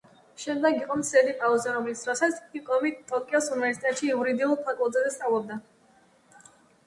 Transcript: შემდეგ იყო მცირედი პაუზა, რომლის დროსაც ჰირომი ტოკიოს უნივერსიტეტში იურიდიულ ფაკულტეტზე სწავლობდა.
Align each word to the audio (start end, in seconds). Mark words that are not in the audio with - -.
შემდეგ 0.43 0.77
იყო 0.77 0.95
მცირედი 1.01 1.33
პაუზა, 1.41 1.73
რომლის 1.75 1.99
დროსაც 2.05 2.39
ჰირომი 2.53 2.91
ტოკიოს 3.11 3.51
უნივერსიტეტში 3.57 4.09
იურიდიულ 4.13 4.57
ფაკულტეტზე 4.69 5.13
სწავლობდა. 5.17 5.59